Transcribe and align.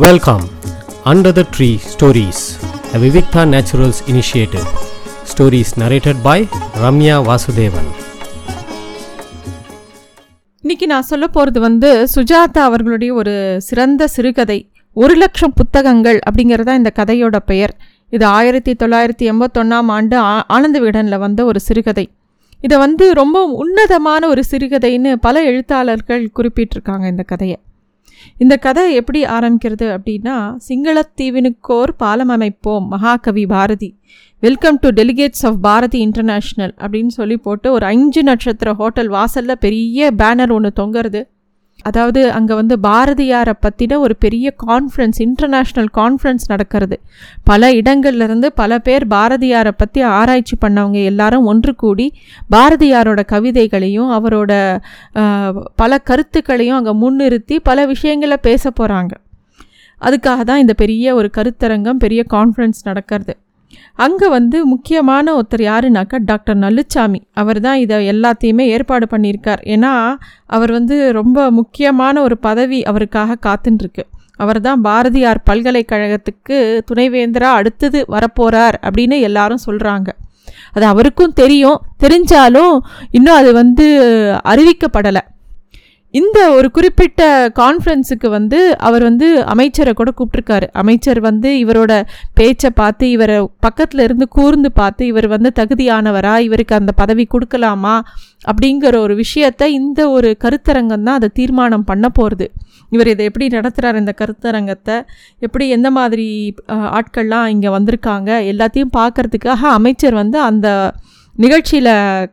Welcome 0.00 0.40
under 1.04 1.32
the 1.32 1.44
tree 1.58 1.78
stories 1.98 2.58
the 2.92 2.98
Vivikta 2.98 3.48
naturals 3.48 4.00
initiative 4.06 4.66
stories 5.22 5.78
narrated 5.78 6.14
by 6.22 6.48
Ramya 6.82 7.22
Vasudevan 7.22 7.88
இன்னைக்கு 10.60 10.86
நான் 10.86 11.02
சொல்ல 11.02 11.26
போகிறது 11.26 11.60
வந்து 11.60 12.06
சுஜாதா 12.14 12.58
அவர்களுடைய 12.58 13.14
ஒரு 13.14 13.56
சிறந்த 13.58 14.06
சிறுகதை. 14.06 14.70
ஒரு 14.92 15.14
லட்சம் 15.14 15.52
புத்தகங்கள் 15.54 16.20
அப்படிங்கிறதா 16.30 16.74
இந்த 16.74 16.92
கதையோட 16.98 17.36
பெயர். 17.36 17.76
இது 18.10 18.26
ஆயிரத்தி 18.26 18.72
தொள்ளாயிரத்தி 18.72 19.22
எண்பத்தொன்னாம் 19.22 19.86
ஆண்டு 19.86 20.16
ஆ- 20.16 20.44
ஆனந்த 20.48 20.80
விகடனில் 20.80 21.18
வந்த 21.18 21.44
ஒரு 21.44 21.60
சிறுகதை. 21.60 22.10
இதை 22.60 22.78
வந்து 22.78 23.12
ரொம்ப 23.12 23.44
உன்னதமான 23.44 24.28
ஒரு 24.28 24.44
சிறுகதைன்னு 24.50 25.12
பல 25.12 25.42
எழுத்தாளர்கள் 25.42 26.30
குறிப்பிட்டிருக்காங்க 26.36 27.08
இந்த 27.08 27.22
கதையை. 27.22 27.58
இந்த 28.38 28.56
கதை 28.56 28.94
எப்படி 28.94 29.22
ஆரம்பிக்கிறது 29.24 29.86
அப்படின்னா 29.96 30.56
சிங்களத்தீவினுக்கோர் 30.68 31.92
பாலம் 31.96 32.28
அமைப்போம் 32.28 32.88
மகாகவி 32.88 33.46
Bharathi. 33.46 33.96
Welcome 34.40 34.78
to 34.80 34.88
delegates 34.88 35.42
of 35.42 35.58
Bharathi 35.62 36.06
international 36.06 36.74
அப்படின்னு 36.78 37.06
சொல்லி 37.06 37.36
போட்டு 37.36 37.72
ஒரு 37.72 37.86
அஞ்சு 37.86 38.22
நட்சத்திர 38.22 38.74
ஹோட்டல் 38.74 39.08
வாசலில் 39.08 39.58
பெரிய 39.58 40.12
பேனர் 40.18 40.52
ஒன்று 40.52 40.72
தொங்குறது. 40.76 41.22
அதாவது 41.88 42.20
அங்கே 42.38 42.54
வந்து 42.58 42.74
பாரதியாரை 42.86 43.54
பற்றின 43.64 43.98
ஒரு 43.98 44.14
பெரிய 44.24 44.46
கான்ஃபரன்ஸ் 44.66 45.18
இன்டர்நேஷ்னல் 45.26 45.88
கான்ஃபரன்ஸ் 45.98 46.44
நடக்கிறது. 46.46 46.96
பல 47.44 47.70
இடங்கள்லேருந்து 47.72 48.48
பல 48.60 48.78
பேர் 48.78 49.04
பாரதியாரை 49.08 49.72
பற்றி 49.76 50.02
ஆராய்ச்சி 50.18 50.56
பண்ணவங்க 50.64 51.00
எல்லாரும் 51.04 51.48
ஒன்று 51.52 51.74
கூடி 51.74 52.06
பாரதியாரோட 52.54 53.22
கவிதைகளையும் 53.34 54.10
அவரோட 54.18 54.52
பல 55.82 55.98
கருத்துக்களையும் 56.10 56.78
அங்கே 56.78 56.94
முன்னிறுத்தி 57.04 57.58
பல 57.70 57.86
விஷயங்களை 57.86 58.38
பேச 58.48 58.72
போகிறாங்க 58.80 59.12
அதுக்காக 60.00 60.40
தான் 60.50 60.62
இந்த 60.64 60.74
பெரிய 60.82 61.14
ஒரு 61.14 61.30
கருத்தரங்கம் 61.36 62.02
பெரிய 62.04 62.20
கான்ஃபரன்ஸ் 62.34 62.80
நடக்கிறது. 62.84 63.32
அங்கே 63.94 64.28
வந்து 64.28 64.58
முக்கியமான 64.66 65.34
ஒருத்தர் 65.38 65.64
யாருனாக்கா 65.70 66.18
டாக்டர் 66.30 66.58
நல்லுச்சாமி. 66.58 67.20
அவர் 67.40 67.60
தான் 67.60 67.78
இதை 67.78 67.96
எல்லாத்தையுமே 68.12 68.64
ஏற்பாடு 68.76 69.06
பண்ணியிருக்கார். 69.10 69.62
ஏன்னா 69.74 69.92
அவர் 70.46 70.70
வந்து 70.70 71.12
ரொம்ப 71.12 71.50
முக்கியமான 71.50 72.22
ஒரு 72.22 72.38
பதவி 72.38 72.80
அவருக்காக 72.82 73.38
காத்துன்ருக்கு 73.46 74.04
அவர் 74.36 74.60
தான் 74.60 74.80
பாரதியார் 74.80 75.40
பல்கலைக்கழகத்துக்கு 75.50 76.58
துணைவேந்தராக 76.90 77.60
அடுத்தது 77.60 77.98
வரப்போகிறார் 78.08 78.76
அப்படின்னு 78.86 79.16
எல்லாரும் 79.20 79.64
சொல்கிறாங்க 79.66 80.08
அது 80.74 80.84
அவருக்கும் 80.86 81.32
தெரியும். 81.32 81.78
தெரிஞ்சாலும் 82.02 82.74
இன்னும் 83.10 83.38
அது 83.40 83.50
வந்து 83.52 83.86
அறிவிக்கப்படலை. 84.52 85.22
இந்த 86.14 86.38
ஒரு 86.50 86.70
குறிப்பிட்ட 86.70 87.22
கான்ஃபரன்ஸுக்கு 87.58 88.28
வந்து 88.28 88.76
அவர் 88.78 89.02
வந்து 89.02 89.44
அமைச்சரை 89.44 89.92
கூட 89.92 90.10
கூப்பிட்ருக்காரு 90.10 90.66
அமைச்சர் 90.72 91.20
வந்து 91.20 91.50
இவரோட 91.58 91.92
பேச்சை 92.34 92.70
பார்த்து 92.70 93.10
இவரை 93.10 93.48
பக்கத்தில் 93.60 94.00
இருந்து 94.00 94.28
கூர்ந்து 94.28 94.72
பார்த்து 94.72 95.06
இவர் 95.06 95.26
வந்து 95.26 95.50
தகுதியானவரா 95.56 96.38
இவருக்கு 96.38 96.74
அந்த 96.74 96.92
பதவி 96.92 97.28
கொடுக்கலாமா 97.34 97.94
அப்படிங்கிற 98.46 98.96
ஒரு 98.96 99.14
விஷயத்தை 99.14 99.72
இந்த 99.72 100.10
ஒரு 100.10 100.36
கருத்தரங்கம் 100.40 101.02
தான் 101.02 101.14
அதை 101.14 101.28
தீர்மானம் 101.32 101.84
பண்ண 101.84 102.08
போகிறது 102.08 102.48
இவர் 102.92 103.06
இதை 103.06 103.24
எப்படி 103.24 103.46
நடத்துகிறார் 103.48 103.94
இந்த 103.94 104.14
கருத்தரங்கத்தை? 104.18 104.96
எப்படி 105.38 105.68
எந்த 105.68 105.90
மாதிரி 105.90 106.56
ஆட்கள்லாம் 106.68 107.46
இங்கே 107.46 107.68
வந்திருக்காங்க? 107.68 108.30
எல்லாத்தையும் 108.52 108.94
பார்க்கறதுக்காக 108.96 109.62
அமைச்சர் 109.70 110.14
வந்து 110.14 110.40
அந்த 110.40 110.68
நிகழ்ச்சியில் 111.40 111.92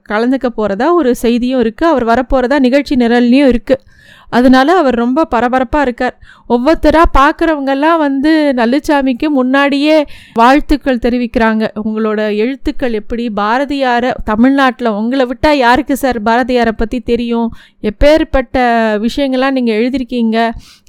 கலந்துக்க 0.09 0.47
போகிறதா 0.49 0.87
ஒரு 0.93 1.11
செய்தியும் 1.15 1.61
இருக்குது 1.63 1.89
அவர் 1.89 2.05
வரப்போகிறதா 2.05 2.57
நிகழ்ச்சி 2.59 2.95
நிரல்லையும் 2.95 3.49
இருக்குது 3.49 3.83
அதனால 4.29 4.75
அவர் 4.77 4.95
ரொம்ப 4.95 5.25
பரபரப்பாக 5.33 5.85
இருக்கார். 5.87 6.15
ஒவ்வொருத்தராக 6.53 7.07
பார்க்குறவங்கெல்லாம் 7.17 7.99
வந்து 8.05 8.31
நல்லுச்சாமிக்கு 8.59 9.27
முன்னாடியே 9.37 9.95
வாழ்த்துக்கள் 10.41 11.01
தெரிவிக்கிறாங்க. 11.05 11.63
உங்களோட 11.83 12.19
எழுத்துக்கள் 12.43 12.97
எப்படி? 13.01 13.25
பாரதியாரை 13.41 14.11
தமிழ்நாட்டில் 14.31 14.89
உங்களை 14.99 15.25
விட்டால் 15.25 15.57
யாருக்கு 15.57 15.97
சார் 15.97 16.19
பாரதியாரை 16.29 16.73
பற்றி 16.81 16.99
தெரியும்? 17.11 17.49
எப்பேற்பட்ட 17.91 18.57
விஷயங்கள்லாம் 19.05 19.57
நீங்கள் 19.57 19.77
எழுதியிருக்கீங்க 19.79 20.37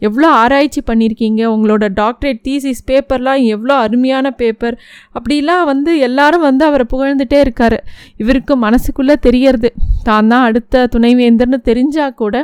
எவ்வளோ 0.08 0.28
ஆராய்ச்சி 0.42 0.82
பண்ணியிருக்கீங்க 0.90 1.42
உங்களோட 1.54 1.84
டாக்டரேட் 2.02 2.42
தீசிஸ் 2.48 2.86
பேப்பர்லாம் 2.90 3.42
எவ்வளோ 3.54 3.74
அருமையான 3.86 4.30
பேப்பர் 4.30 4.78
அப்படிலாம் 5.18 5.64
வந்து 5.64 5.98
எல்லாரும் 5.98 6.46
வந்து 6.48 6.64
அவரை 6.64 6.86
புகழ்ந்துட்டே 6.94 7.40
இருக்காரு. 7.46 7.78
இவருக்கு 8.16 8.54
மனசுக்குள்ளே 8.66 9.16
தெரியறது. 9.28 9.70
தான் 10.02 10.28
தான் 10.28 10.46
அடுத்த 10.50 10.86
துணைவேந்தர்னு 10.94 11.58
தெரிஞ்சால் 11.70 12.18
கூட 12.22 12.36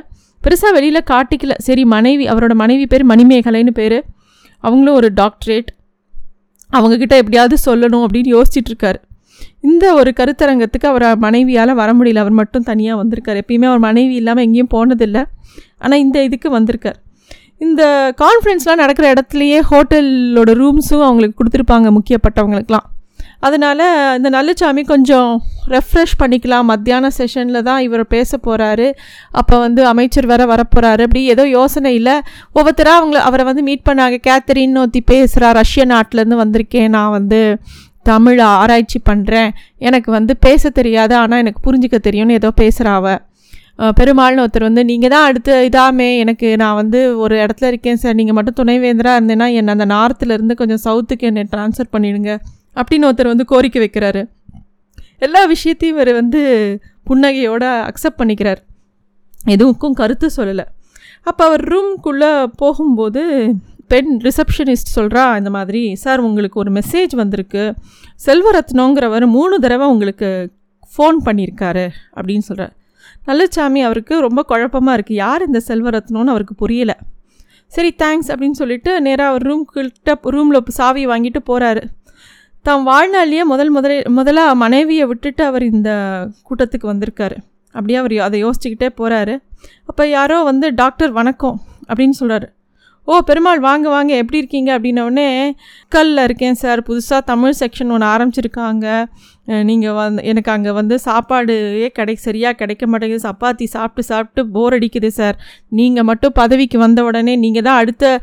பெருசாக 0.44 0.72
வெளியில் 0.77 1.09
காட்டிக்கல. 1.10 1.55
சரி 1.59 1.84
மனைவி 1.94 2.25
அவரோட 2.32 2.55
மனைவி 2.62 2.87
பேர் 2.87 3.06
மணிமேகலைன்னு 3.06 3.72
பேர். 3.81 3.99
அவங்களும் 4.65 4.94
ஒரு 4.94 5.10
டாக்டரேட். 5.21 5.71
அவங்கக்கிட்ட 6.72 7.15
எப்படியாவது 7.22 7.56
சொல்லணும் 7.66 8.05
அப்படின்னு 8.06 8.31
யோசிச்சிட்டுருக்கார் 8.37 9.00
இந்த 9.60 9.84
ஒரு 9.94 10.10
கருத்தரங்கத்துக்கு 10.16 10.87
அவர் 10.93 11.04
மனைவியால் 11.19 11.72
வர 11.75 11.91
முடியல. 11.94 12.22
அவர் 12.25 12.37
மட்டும் 12.41 12.62
தனியாக 12.62 13.00
வந்திருக்கார். 13.00 13.41
எப்பயுமே 13.43 13.66
அவர் 13.71 13.83
மனைவி 13.88 14.15
இல்லாமல் 14.15 14.44
எங்கேயும் 14.44 14.72
போனதில்லை. 14.75 15.22
ஆனால் 15.78 15.99
இந்த 15.99 16.22
இதுக்கு 16.22 16.50
வந்திருக்கார். 16.50 16.99
இந்த 17.65 17.83
கான்ஃபரன்ஸ்லாம் 18.22 18.83
நடக்கிற 18.83 19.06
இடத்துலையே 19.12 19.60
ஹோட்டலோட 19.71 20.50
ரூம்ஸும் 20.60 21.06
அவங்களுக்கு 21.09 21.38
கொடுத்துருப்பாங்க 21.41 21.91
முக்கியப்பட்டவங்களுக்குலாம் 21.99 22.88
அதனால் 23.47 23.84
இந்த 24.19 24.28
நல்லசாமி 24.37 24.82
கொஞ்சம் 24.93 25.31
ரெஃப்ரெஷ் 25.75 26.15
பண்ணிக்கலாம். 26.22 26.66
மத்தியான 26.72 27.10
செஷனில் 27.19 27.65
தான் 27.69 27.81
இவர் 27.87 28.03
பேச 28.15 28.38
போகிறாரு 28.47 28.87
அப்போ 29.41 29.55
வந்து 29.65 29.82
அமைச்சர் 29.93 30.31
வேற 30.32 30.43
வரப்போகிறாரு 30.53 31.03
அப்படி 31.06 31.22
ஏதோ 31.34 31.44
யோசனை 31.59 31.93
இல்லை. 32.00 32.16
ஒவ்வொருத்தராக 32.56 32.99
அவங்கள 33.00 33.21
அவரை 33.28 33.44
வந்து 33.50 33.65
மீட் 33.69 33.87
பண்ணாங்க. 33.88 34.19
கேத்தரின் 34.28 34.81
ஒத்தி 34.84 35.03
பேசுகிறா 35.12 35.50
ரஷ்ய 35.60 35.84
நாட்டிலேருந்து 35.93 36.43
வந்திருக்கேன். 36.44 36.91
நான் 36.97 37.15
வந்து 37.19 37.41
தமிழ் 38.10 38.41
ஆராய்ச்சி 38.54 38.99
பண்ணுறேன் 39.10 39.53
எனக்கு 39.88 40.10
வந்து 40.19 40.33
பேச 40.47 40.71
தெரியாது. 40.81 41.15
ஆனால் 41.21 41.43
எனக்கு 41.44 41.62
புரிஞ்சிக்க 41.69 41.99
தெரியும்னு 42.09 42.41
ஏதோ 42.41 42.50
பேசுகிறாவ 42.62 43.15
பெருமாள்னு 43.99 44.43
ஒருத்தர் 44.43 44.66
வந்து 44.69 44.83
நீங்கள் 44.91 45.12
தான் 45.12 45.25
அடுத்து 45.28 45.54
இதாமே. 45.69 46.10
எனக்கு 46.25 46.49
நான் 46.62 46.77
வந்து 46.81 46.99
ஒரு 47.22 47.34
இடத்துல 47.44 47.71
இருக்கேன் 47.71 47.99
சார். 48.03 48.19
நீங்கள் 48.19 48.37
மட்டும் 48.37 48.56
துணைவேந்தராக 48.59 49.19
இருந்தேன்னா 49.19 49.49
என்னை 49.60 49.72
அந்த 49.77 49.87
நார்த்துலேருந்து 49.94 50.54
கொஞ்சம் 50.60 50.83
சவுத்துக்கு 50.84 51.28
என்னை 51.31 51.44
ட்ரான்ஸ்ஃபர் 51.54 51.91
பண்ணிவிடுங்க 51.94 52.34
அப்படின்னு 52.77 53.09
ஒருத்தர் 53.09 53.33
வந்து 53.33 53.45
கோரிக்கை 53.45 53.81
வைக்கிறாரு. 53.85 54.23
எல்லா 55.19 55.45
விஷயத்தையும் 55.45 55.99
இவர் 55.99 56.12
வந்து 56.15 56.41
புன்னகையோட 57.11 57.65
அக்செப்ட் 57.91 58.21
பண்ணிக்கிறார். 58.23 58.61
எதுவுக்கும் 59.47 59.99
கருத்து 60.01 60.31
சொல்லலை. 60.37 60.65
அப்போ 61.23 61.43
அவர் 61.45 61.63
ரூம்குள்ளே 61.75 62.47
போகும்போது 62.57 63.23
பெண் 63.89 64.21
ரிசப்ஷனிஸ்ட் 64.23 64.95
சொல்கிறா 64.97 65.37
இந்த 65.37 65.51
மாதிரி 65.51 65.95
சார் 65.95 66.21
உங்களுக்கு 66.21 66.61
ஒரு 66.61 66.71
மெசேஜ் 66.73 67.15
வந்திருக்கு. 67.17 67.75
செல்வரத்னோங்கிறவர் 68.27 69.27
மூணு 69.27 69.59
தடவை 69.59 69.87
உங்களுக்கு 69.87 70.53
ஃபோன் 70.93 71.19
பண்ணியிருக்காரு 71.25 71.87
அப்படின்னு 72.17 72.45
சொல்கிறார் 72.49 72.73
நல்லசாமி 73.25 73.81
அவருக்கு 73.81 74.15
ரொம்ப 74.21 74.41
குழப்பமாக 74.43 74.97
இருக்குது 74.97 75.21
யார் 75.25 75.43
இந்த 75.47 75.61
செல்வரத்னம்னு 75.69 76.33
அவருக்கு 76.34 76.55
புரியலை. 76.63 76.97
சரி 77.67 77.91
தேங்க்ஸ் 78.03 78.29
அப்படின்னு 78.29 78.59
சொல்லிட்டு 78.61 79.01
நேராக 79.01 79.31
அவர் 79.31 79.43
ரூம் 79.43 79.65
கிட்ட 79.65 80.19
ரூமில் 80.23 80.61
சாவி 80.79 81.07
வாங்கிட்டு 81.07 81.41
போகிறாரு 81.47 81.83
தாம் 82.67 82.85
வாழ்நாளிலேயே 82.89 83.43
முதல் 83.51 83.71
முதல 83.77 83.95
முதலாக 84.19 84.53
மனைவியை 84.63 85.05
விட்டுட்டு 85.11 85.43
அவர் 85.49 85.65
இந்த 85.71 85.91
கூட்டத்துக்கு 86.49 86.87
வந்திருக்காரு. 86.93 87.37
அப்படியே 87.75 87.99
அவர் 88.03 88.15
அதை 88.27 88.39
யோசிச்சுக்கிட்டே 88.45 88.89
போகிறாரு 89.01 89.35
அப்போ 89.91 90.03
யாரோ 90.17 90.37
வந்து 90.51 90.67
டாக்டர் 90.83 91.13
வணக்கம் 91.19 91.59
அப்படின்னு 91.89 92.17
சொல்கிறாரு 92.21 92.49
ஓ 93.09 93.15
பெருமாள் 93.29 93.61
வாங்க 93.67 93.87
வாங்க 93.95 94.13
எப்படி 94.21 94.39
இருக்கீங்க? 94.41 94.71
அப்படின்னோடனே 94.77 95.27
கல்லில் 95.95 96.23
இருக்கேன் 96.27 96.59
சார். 96.61 96.81
புதுசாக 96.87 97.21
தமிழ் 97.31 97.57
செக்ஷன் 97.61 97.91
ஒன்று 97.95 98.07
ஆரம்பிச்சிருக்காங்க. 98.13 98.87
நீங்கள் 99.71 99.97
வந்து 99.99 100.23
எனக்கு 100.31 100.51
அங்கே 100.55 100.73
வந்து 100.79 100.97
சாப்பாடு 101.07 101.55
கிடை 101.99 102.15
சரியாக 102.27 102.59
கிடைக்க 102.61 102.87
மாட்டேங்குது. 102.93 103.25
சப்பாத்தி 103.29 103.67
சாப்பிட்டு 103.75 104.05
சாப்பிட்டு 104.11 104.45
போர் 104.55 104.77
அடிக்குது 104.77 105.11
சார். 105.21 105.37
நீங்கள் 105.81 106.09
மட்டும் 106.11 106.37
பதவிக்கு 106.41 106.79
வந்த 106.85 107.05
உடனே 107.09 107.35
நீங்கள் 107.45 107.67
தான் 107.69 107.81
அடுத்த 107.83 108.15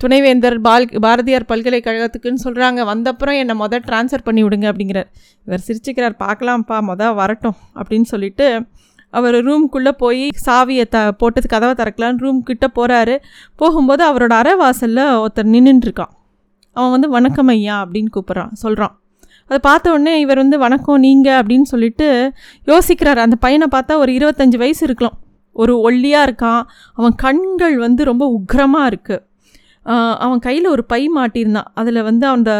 துணைவேந்தர் 0.00 0.60
பால் 0.60 0.86
பாரதியார் 1.00 1.46
பல்கலைக்கழகத்துக்குன்னு 1.48 2.44
சொல்கிறாங்க 2.44 2.80
வந்தப்புறம் 2.92 3.36
என்னை 3.38 3.54
மொதல் 3.58 3.84
ட்ரான்ஸ்ஃபர் 3.86 4.24
பண்ணி 4.24 4.44
விடுங்க 4.44 4.66
அப்படிங்கிறார். 4.70 5.08
இவர் 5.46 5.64
சிரிச்சுக்கிறார். 5.68 6.16
பார்க்கலாம்ப்பா 6.24 6.78
மொதல் 6.90 7.14
வரட்டும் 7.14 7.56
அப்படின்னு 7.74 8.08
சொல்லிட்டு 8.12 8.66
அவர் 9.10 9.34
ரூம்குள்ளே 9.34 9.92
போய் 9.98 10.28
சாவியை 10.46 10.84
த 10.88 11.12
போட்டு 11.12 11.48
கதவை 11.48 11.74
திறக்கலான்னு 11.74 12.22
ரூம் 12.24 12.42
கிட்ட 12.42 12.66
போகிறாரு 12.74 13.16
போகும்போது 13.56 14.02
அவரோட 14.12 14.32
அறை 14.32 14.54
வாசலில் 14.54 15.04
ஒருத்தர் 15.22 15.52
நின்றுட்டுருக்கான் 15.54 16.12
அவன் 16.72 16.90
வந்து 16.90 17.08
வணக்கம் 17.08 17.46
ஐயா 17.46 17.84
அப்படின்னு 17.84 18.10
கூப்பிட்றான் 18.16 18.52
சொல்கிறான் 18.52 18.94
அதை 19.44 19.58
பார்த்த 19.58 19.90
உடனே 19.90 20.20
இவர் 20.20 20.36
வந்து 20.36 20.58
வணக்கம் 20.58 20.98
நீங்கள் 20.98 21.38
அப்படின்னு 21.42 21.68
சொல்லிட்டு 21.72 22.32
யோசிக்கிறார். 22.66 23.16
அந்த 23.16 23.36
பையனை 23.36 23.66
பார்த்தா 23.72 23.96
ஒரு 23.96 24.12
இருபத்தஞ்சி 24.12 24.56
வயசு 24.56 24.84
இருக்கலாம். 24.86 25.16
ஒரு 25.52 25.74
ஒல்லியாக 25.88 26.26
இருக்கான். 26.28 26.62
அவன் 26.94 27.14
கண்கள் 27.14 27.78
வந்து 27.78 28.04
ரொம்ப 28.04 28.24
உக்ரமாக 28.38 28.90
இருக்குது 28.92 29.25
அவன் 30.24 30.40
கையில் 30.46 30.72
ஒரு 30.74 30.82
பை 30.92 31.02
மாட்டியிருந்தான். 31.16 31.70
அதில் 31.80 32.06
வந்து 32.08 32.26
அந்த 32.34 32.50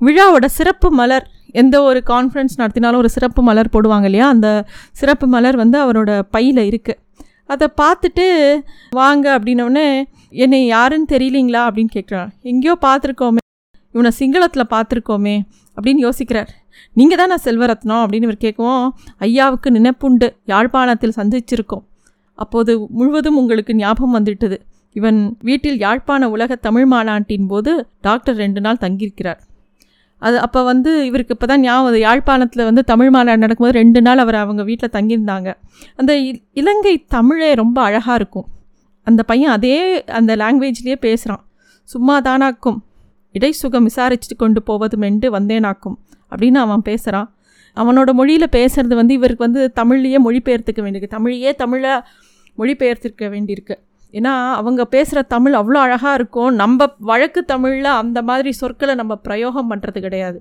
விழாவோட 0.00 0.46
சிறப்பு 0.58 0.88
மலர் 1.00 1.26
எந்த 1.62 1.76
ஒரு 1.88 2.00
கான்ஃபரன்ஸ் 2.06 2.54
நடத்தினாலும் 2.60 3.00
ஒரு 3.02 3.10
சிறப்பு 3.16 3.40
மலர் 3.48 3.72
போடுவாங்க 3.74 4.08
இல்லையா? 4.10 4.28
அந்த 4.34 4.48
சிறப்பு 5.00 5.26
மலர் 5.34 5.56
வந்து 5.62 5.78
அவரோட 5.84 6.10
பையில் 6.36 6.62
இருக்குது 6.70 7.00
அதை 7.52 7.66
பார்த்துட்டு 7.80 8.26
வாங்க 8.98 9.24
அப்படின்னோடனே 9.36 9.86
என்னை 10.44 10.60
யாருன்னு 10.66 11.06
தெரியலீங்களா? 11.12 11.62
அப்படின்னு 11.68 11.92
கேட்குறான் 11.96 12.30
எங்கேயோ 12.52 12.74
பார்த்துருக்கோமே 12.86 13.42
இவனை 13.94 14.10
சிங்களத்தில் 14.20 14.72
பார்த்துருக்கோமே 14.74 15.34
அப்படின்னு 15.76 16.00
யோசிக்கிறார். 16.06 16.50
நீங்கள் 16.98 17.18
தான் 17.20 17.30
நான் 17.32 17.44
செல்வரத்னம்? 17.44 18.02
அப்படின்னு 18.04 18.28
இவர் 18.28 18.44
கேட்கவும் 18.44 18.86
ஐயாவுக்கு 19.26 19.68
நினைப்புண்டு 19.78 20.28
யாழ்ப்பாணத்தில் 20.52 21.16
சந்திச்சிருக்கோம். 21.18 21.84
அப்போது 22.38 22.72
முழுவதும் 22.98 23.36
உங்களுக்கு 23.40 23.72
ஞாபகம் 23.74 24.16
வந்துட்டது 24.16 24.56
இவன் 24.94 25.36
வீட்டில் 25.40 25.78
யாழ்ப்பாண 25.78 26.30
உலக 26.30 26.54
தமிழ் 26.54 26.84
மாநாட்டின் 26.84 27.46
போது 27.46 27.88
டாக்டர் 28.00 28.36
ரெண்டு 28.36 28.60
நாள் 28.60 28.76
தங்கியிருக்கிறார். 28.80 29.38
அது 30.18 30.38
அப்போ 30.38 30.62
வந்து 30.62 31.06
இவருக்கு 31.06 31.34
இப்போ 31.34 31.46
தான் 31.46 31.60
ஞாபகம் 31.60 31.98
யாழ்ப்பாணத்தில் 31.98 32.64
வந்து 32.64 32.84
தமிழ் 32.84 33.10
மாநாடு 33.10 33.38
நடக்கும்போது 33.38 33.78
ரெண்டு 33.78 34.02
நாள் 34.02 34.18
அவர் 34.18 34.34
அவங்க 34.34 34.62
வீட்டில் 34.62 34.90
தங்கியிருந்தாங்க. 34.92 35.54
அந்த 35.96 36.14
இ- 36.14 36.42
இலங்கை 36.52 37.04
தமிழே 37.04 37.54
ரொம்ப 37.54 37.82
அழகாக 37.82 38.14
இருக்கும். 38.14 38.46
அந்த 39.02 39.22
பையன் 39.22 39.50
அதே 39.50 40.04
அந்த 40.04 40.36
லாங்குவேஜ்லேயே 40.36 40.94
பேசுகிறான் 40.94 41.46
சும்மா 41.82 42.20
தானாக்கும். 42.20 42.82
இடைசுகம் 43.32 43.86
விசாரிச்சுட்டு 43.86 44.36
கொண்டு 44.36 44.62
போவது 44.62 44.98
மெண்டு 44.98 45.28
வந்தேனாக்கும் 45.32 45.94
அப்படின்னு 46.30 46.54
அவன் 46.54 46.82
பேசுகிறான் 46.82 47.34
அவனோட 47.76 48.12
மொழியில் 48.12 48.48
பேசுகிறது 48.52 48.94
வந்து 48.94 49.14
இவருக்கு 49.14 49.44
வந்து 49.44 49.72
தமிழ்லேயே 49.76 50.18
மொழிபெயர்த்துக்க 50.24 50.84
வேண்டியிருக்கு. 50.84 51.08
தமிழையே 51.10 51.54
தமிழை 51.54 51.90
மொழிபெயர்த்திருக்க 52.58 53.22
வேண்டியிருக்கு. 53.22 53.74
ஏன்னா 54.18 54.32
அவங்க 54.60 54.82
பேசுகிற 54.94 55.20
தமிழ் 55.34 55.54
அவ்வளோ 55.60 55.78
அழகாக 55.86 56.18
இருக்கும். 56.18 56.50
நம்ம 56.62 56.86
வழக்கு 57.10 57.40
தமிழில் 57.52 57.90
அந்த 58.00 58.18
மாதிரி 58.28 58.50
சொற்களை 58.60 58.94
நம்ம 59.00 59.14
பிரயோகம் 59.26 59.70
பண்ணுறது 59.70 60.00
கிடையாது. 60.06 60.38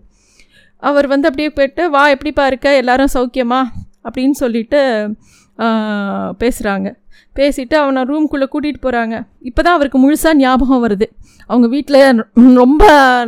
அவர் 0.84 1.08
வந்து 1.14 1.28
அப்படியே 1.30 1.50
போயிட்டு 1.58 1.84
வா 1.96 2.04
எப்படிப்பா 2.16 2.46
இருக்க? 2.52 2.70
எல்லாரும் 2.82 3.14
சௌக்கியமா? 3.18 3.62
அப்படின்னு 4.08 4.38
சொல்லிட்டு 4.44 4.82
பேசுகிறாங்க 6.42 6.88
பேசிட்டு 7.38 7.76
அவனை 7.82 8.02
ரூம்குள்ளே 8.10 8.48
கூட்டிகிட்டு 8.54 8.82
போகிறாங்க 8.86 9.16
இப்போ 9.50 9.62
தான் 9.66 9.76
அவருக்கு 9.78 10.00
முழுசாக 10.04 10.34
ஞாபகம் 10.42 10.84
வருது. 10.86 11.08
அவங்க 11.52 11.68
வீட்டில் 11.76 12.02
ரொம்ப 12.60 12.84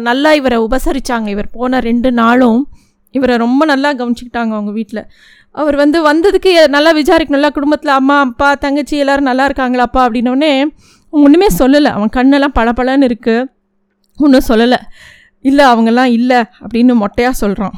நல்லா 0.07 0.31
இவரை 0.39 0.57
உபசரித்தாங்க 0.65 1.27
இவர் 1.35 1.49
போன 1.57 1.79
ரெண்டு 1.87 2.09
நாளும் 2.21 2.59
இவரை 3.15 3.35
ரொம்ப 3.37 3.65
நல்லா 3.65 3.89
கவனிச்சிக்கிட்டாங்க 3.93 4.53
அவங்க 4.53 4.71
வீட்டில் 4.71 5.03
அவர் 5.55 5.75
வந்து 5.75 5.97
வந்ததுக்கு 6.05 6.49
எ- 6.53 6.67
நல்லா 6.67 6.91
விசாரிக்கணும்ல 6.93 7.49
குடும்பத்தில் 7.49 7.91
அம்மா 7.91 8.19
அப்பா 8.19 8.53
தங்கச்சி 8.55 8.97
எல்லோரும் 8.97 9.23
நல்லா 9.23 9.47
இருக்காங்களாப்பா 9.47 9.99
அப்படின்னோடனே 9.99 10.51
ஒன்றுமே 11.13 11.47
சொல்லலை. 11.59 11.91
அவன் 11.97 12.13
கண்ணெல்லாம் 12.15 12.55
பளபளன்னு 12.55 13.07
இருக்குது 13.09 13.45
ஒன்றும் 14.17 14.47
சொல்லலை. 14.47 14.79
இல்லை 15.45 15.65
அவங்கெல்லாம் 15.65 16.11
இல்லை 16.11 16.39
அப்படின்னு 16.61 16.93
மொட்டையாக 16.95 17.29
சொல்கிறான் 17.29 17.75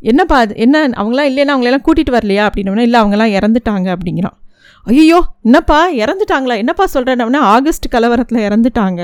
என்னப்பா 0.00 0.36
அது? 0.38 0.56
என்ன? 0.56 0.88
அவங்களாம் 0.88 1.28
இல்லைன்னா 1.30 1.52
அவங்களெல்லாம் 1.54 1.84
கூட்டிகிட்டு 1.86 2.14
வரலையா? 2.14 2.48
அப்படின்னோடனே 2.48 2.78
இல்லை 2.78 3.00
அவங்கெல்லாம் 3.00 3.34
இறந்துட்டாங்க 3.38 3.88
அப்படிங்கிறான். 3.94 4.36
ஐயோ 4.86 5.18
என்னப்பா? 5.42 5.78
இறந்துட்டாங்களா? 5.92 6.56
என்னப்பா 6.56 6.84
சொல்கிறேன்னா 6.94 7.36
ஆகஸ்ட் 7.36 7.94
கலவரத்தில் 7.94 8.42
இறந்துட்டாங்க. 8.42 9.02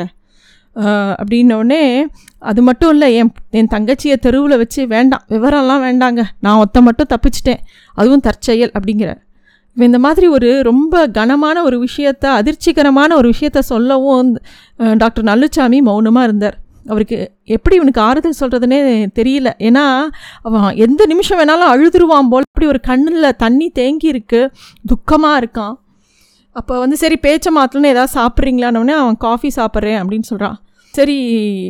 அப்படின்னோடனே 1.21 1.83
அது 2.51 2.61
மட்டும் 2.63 2.93
இல்லை 2.95 3.09
என் 3.21 3.33
என் 3.59 3.71
தங்கச்சியை 3.75 4.17
தெருவில் 4.27 4.61
வச்சு 4.63 4.81
வேண்டாம் 4.87 5.25
விவரம்லாம் 5.29 5.85
வேண்டாங்க. 5.87 6.21
நான் 6.45 6.61
ஒத்த 6.65 6.81
மட்டும் 6.89 7.11
தப்பிச்சிட்டேன். 7.13 7.63
அதுவும் 7.95 8.25
தற்செயல் 8.27 8.73
அப்படிங்கிற 8.79 9.13
இந்த 9.77 9.99
மாதிரி 10.05 10.27
ஒரு 10.37 10.49
ரொம்ப 10.69 11.07
கனமான 11.17 11.57
ஒரு 11.63 11.77
விஷயத்த 11.87 12.25
அதிர்ச்சிகரமான 12.39 13.11
ஒரு 13.15 13.29
விஷயத்த 13.35 13.59
சொல்லவும் 13.73 14.31
டாக்டர் 15.03 15.29
நல்லுச்சாமி 15.31 15.79
மௌனமாக 15.89 16.29
இருந்தார். 16.29 16.57
அவருக்கு 16.93 17.17
எப்படி 17.57 17.75
இவனுக்கு 17.79 18.01
ஆறுதல் 18.01 18.39
சொல்கிறதுனே 18.41 18.79
தெரியல. 19.19 19.49
ஏன்னா 19.69 19.85
அவன் 20.43 20.69
எந்த 20.87 21.03
நிமிஷம் 21.07 21.39
வேணாலும் 21.41 21.73
அழுதுருவான் 21.75 22.31
போல் 22.33 22.49
இப்படி 22.51 22.69
ஒரு 22.75 22.81
கண்ணில் 22.89 23.37
தண்ணி 23.37 23.69
தேங்கி 23.81 24.09
இருக்கு 24.15 24.41
துக்கமாக 24.93 25.41
இருக்கான். 25.43 25.75
அப்போ 26.57 26.75
வந்து 26.79 26.97
சரி 27.03 27.17
பேச்சை 27.27 27.51
மாற்றணும்னு 27.57 27.93
ஏதாவது 27.95 28.13
சாப்பிட்றீங்களான்னு 28.19 28.95
அவன் 29.03 29.19
காஃபி 29.27 29.51
சாப்பிட்றேன் 29.57 30.01
அப்படின்னு 30.03 30.29
சொல்கிறான் 30.31 30.59
சரி 30.99 31.17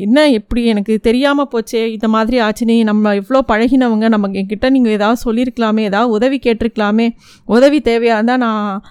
என்ன 0.00 0.30
எப்படி 0.30 0.64
எனக்கு 0.64 1.00
தெரியாமல் 1.00 1.48
போச்சே 1.52 1.86
இந்த 1.86 2.08
மாதிரி 2.08 2.40
ஆச்சுனே 2.40 2.82
நம்ம 2.84 3.14
இவ்வளோ 3.14 3.40
பழகினவங்க 3.48 4.08
நம்ம 4.08 4.28
என்கிட்ட 4.28 4.70
நீங்கள் 4.70 4.92
ஏதாவது 4.92 5.20
சொல்லியிருக்கலாமே 5.24 5.80
ஏதாவது 5.80 6.10
உதவி 6.10 6.38
கேட்டிருக்கலாமே 6.38 7.08
உதவி 7.44 7.80
தேவையாக 7.80 8.18
இருந்தால் 8.18 8.38
நான் 8.38 8.82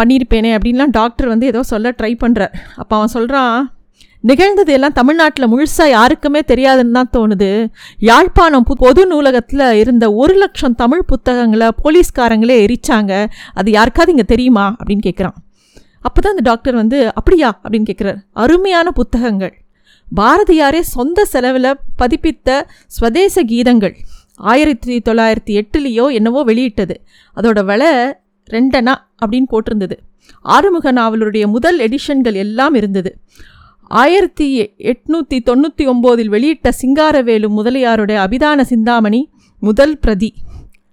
பண்ணியிருப்பேனே 0.00 0.50
அப்படின்லாம் 0.56 0.90
டாக்டர் 0.90 1.28
வந்து 1.28 1.46
ஏதோ 1.46 1.62
சொல்ல 1.62 1.90
ட்ரை 1.90 2.18
பண்ணுறார் 2.24 2.54
அப்போ 2.76 2.96
அவன் 2.96 3.08
சொல்கிறான் 3.08 3.70
நிகழ்ந்தது 4.20 4.72
எல்லாம் 4.72 4.92
தமிழ்நாட்டில் 4.92 5.48
முழுசாக 5.48 5.88
யாருக்குமே 5.88 6.40
தெரியாதுன்னு 6.48 6.90
தான் 6.90 7.10
தோணுது. 7.12 7.68
யாழ்ப்பாணம் 7.98 8.66
பு- 8.70 8.76
பொது 8.78 9.06
நூலகத்தில் 9.06 9.72
இருந்த 9.72 10.12
ஒரு 10.12 10.34
லட்சம் 10.34 10.74
தமிழ் 10.74 11.04
புத்தகங்களை 11.06 11.68
போலீஸ்காரங்களே 11.84 12.56
எரிச்சாங்க. 12.64 13.12
அது 13.54 13.70
யாருக்காவது 13.70 14.12
இங்கே 14.12 14.24
தெரியுமா? 14.24 14.76
அப்படின்னு 14.78 15.06
கேட்குறான் 15.06 15.38
அப்போ 16.00 16.20
தான் 16.20 16.32
அந்த 16.32 16.42
டாக்டர் 16.42 16.74
வந்து 16.74 17.14
அப்படியா? 17.14 17.60
அப்படின்னு 17.64 17.88
கேட்குறாரு 17.90 18.18
அருமையான 18.32 18.90
புத்தகங்கள். 18.90 19.54
பாரதியாரே 20.16 20.80
சொந்த 20.80 21.24
செலவில் 21.24 21.78
பதிப்பித்த 21.98 22.62
ஸ்வதேச 22.86 23.42
கீதங்கள் 23.42 23.94
ஆயிரத்தி 24.36 25.02
தொள்ளாயிரத்தி 25.08 25.52
எட்டுலேயோ 25.60 26.12
என்னவோ 26.12 26.42
வெளியிட்டது. 26.42 27.00
அதோட 27.36 27.64
விலை 27.64 27.90
ரெண்டனா 28.50 28.94
அப்படின்னு 29.22 29.48
போட்டிருந்தது. 29.50 29.96
ஆறுமுக 30.42 30.92
நாவலுடைய 30.92 31.46
முதல் 31.46 31.78
எடிஷன்கள் 31.78 32.34
எல்லாம் 32.34 32.74
இருந்தது. 32.74 33.16
ஆயிரத்தி 33.84 34.74
எட்நூற்றி 34.78 35.38
தொண்ணூற்றி 35.48 35.84
ஒம்போதில் 35.84 36.28
வெளியிட்ட 36.28 36.72
சிங்காரவேலு 36.82 37.48
முதலியாருடைய 37.56 38.18
அபிதான 38.26 38.60
சிந்தாமணி 38.60 39.30
முதல் 39.60 39.98
பிரதி. 39.98 40.34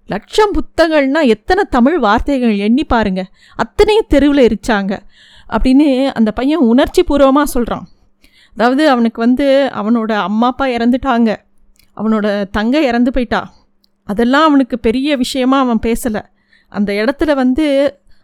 லட்சம் 0.06 0.52
புத்தகங்கள்னா 0.52 1.22
எத்தனை 1.26 1.64
தமிழ் 1.70 1.98
வார்த்தைகள் 1.98 2.56
எண்ணி 2.56 2.84
பாருங்க. 2.84 3.26
அத்தனையும் 3.56 4.08
தெருவில் 4.08 4.46
எரிச்சாங்க. 4.48 4.98
அப்படின்னு 5.50 6.06
அந்த 6.06 6.30
பையன் 6.30 6.58
உணர்ச்சி 6.58 7.02
பூர்வமாக 7.02 7.46
சொல்கிறான் 7.46 7.86
அதாவது 8.58 8.88
அவனுக்கு 8.88 9.20
வந்து 9.20 9.70
அவனோட 9.74 10.12
அம்மா 10.12 10.46
அப்பா 10.46 10.66
இறந்துட்டாங்க. 10.66 11.36
அவனோட 11.96 12.44
தங்கை 12.50 12.84
இறந்து 12.84 13.10
போயிட்டா. 13.12 13.52
அதெல்லாம் 14.04 14.44
அவனுக்கு 14.44 14.78
பெரிய 14.78 15.16
விஷயமாக 15.16 15.64
அவன் 15.64 15.80
பேசலை. 15.86 16.22
அந்த 16.68 16.92
இடத்துல 16.92 17.34
வந்து 17.34 17.66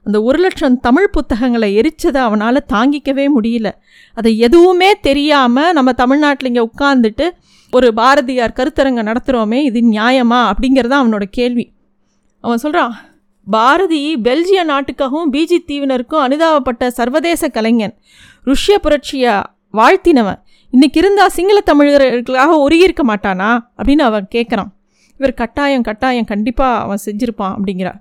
அந்த 0.05 0.23
ஒரு 0.23 0.39
லட்சம் 0.39 0.81
தமிழ் 0.81 1.11
புத்தகங்களை 1.11 1.69
எரிச்சதை 1.81 2.17
அவனால் 2.17 2.61
தாங்கிக்கவே 2.73 3.27
முடியல. 3.37 3.71
அதை 4.15 4.39
எதுவுமே 4.39 4.91
தெரியாமல் 5.01 5.73
நம்ம 5.73 5.93
தமிழ்நாட்டில் 5.93 6.51
இங்கே 6.53 6.65
உட்காந்துட்டு 6.71 7.29
ஒரு 7.73 7.95
பாரதியார் 7.95 8.57
கருத்தரங்க 8.57 9.05
நடத்துகிறோமே 9.11 9.61
இது 9.71 9.81
நியாயமா 9.91 10.43
அப்படிங்கிறது 10.51 10.97
அவனோட 11.01 11.23
கேள்வி. 11.31 11.73
அவன் 12.41 12.59
சொல்கிறான் 12.59 12.95
பாரதி 13.47 14.17
பெல்ஜிய 14.17 14.61
நாட்டுக்காகவும் 14.67 15.33
பிஜி 15.33 15.61
தீவினருக்கும் 15.69 16.25
அனுதாபப்பட்ட 16.27 16.87
சர்வதேச 16.87 17.49
கலைஞன். 17.49 17.97
ருஷ்ய 18.45 18.75
புரட்சியை 18.75 19.35
வாழ்த்தினவன். 19.75 20.41
இன்னைக்கு 20.71 21.01
இருந்தால் 21.01 21.29
சிங்கள 21.29 21.59
தமிழர்களுக்காக 21.67 22.67
ஒருங்கியிருக்க 22.67 23.03
மாட்டானா? 23.09 23.59
அப்படின்னு 23.79 23.99
அவன் 23.99 24.29
கேட்குறான் 24.35 24.71
இவர் 25.19 25.35
கட்டாயம் 25.35 25.83
கட்டாயம் 25.83 26.25
கண்டிப்பாக 26.25 26.83
அவன் 26.83 26.99
செஞ்சுருப்பான் 27.07 27.55
அப்படிங்கிறார். 27.59 27.99